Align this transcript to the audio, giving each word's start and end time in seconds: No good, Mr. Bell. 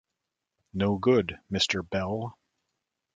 No 0.73 0.97
good, 0.97 1.37
Mr. 1.51 1.87
Bell. 1.87 2.35